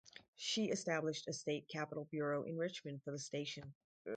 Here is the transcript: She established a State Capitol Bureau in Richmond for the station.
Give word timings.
She 0.37 0.69
established 0.71 1.27
a 1.27 1.33
State 1.33 1.67
Capitol 1.67 2.05
Bureau 2.05 2.41
in 2.41 2.57
Richmond 2.57 3.03
for 3.03 3.11
the 3.11 3.19
station. 3.19 3.75